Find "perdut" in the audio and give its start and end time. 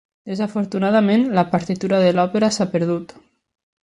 2.75-3.17